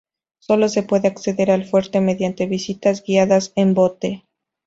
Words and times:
Solo 0.39 0.67
se 0.67 0.81
puede 0.81 1.07
acceder 1.09 1.51
al 1.51 1.63
fuerte 1.63 2.01
mediante 2.01 2.47
visitas 2.47 3.03
guiadas 3.03 3.53
en 3.55 3.75
bote. 3.75 4.25